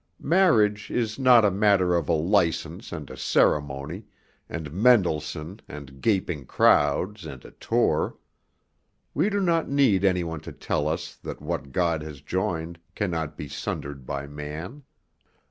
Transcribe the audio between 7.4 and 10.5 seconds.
a tour. We do not need any one